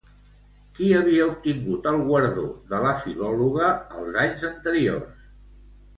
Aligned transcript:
Qui 0.77 0.87
havia 0.99 1.27
obtingut 1.33 1.89
el 1.91 2.01
guardó 2.09 2.47
de 2.73 2.81
la 2.87 2.95
filòloga 3.05 3.69
els 4.01 4.21
anys 4.27 4.49
anteriors? 4.53 5.25